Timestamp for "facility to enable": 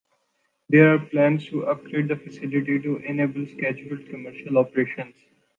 2.15-3.45